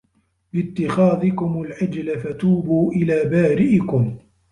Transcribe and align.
بِاتِّخَاذِكُمُ 0.53 1.61
الْعِجْلَ 1.61 2.19
فَتُوبُوا 2.19 2.91
إِلَىٰ 2.91 3.23
بَارِئِكُمْ 3.29 4.17